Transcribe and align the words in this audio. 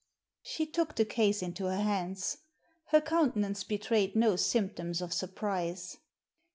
She 0.41 0.65
took 0.65 0.95
the 0.95 1.05
case 1.05 1.43
into 1.43 1.65
her 1.65 1.77
hands. 1.79 2.39
Her 2.85 3.01
coimte 3.01 3.35
nance 3.35 3.63
betrayed 3.63 4.15
no 4.15 4.35
symptoms 4.35 4.99
of 4.99 5.13
surprise. 5.13 5.99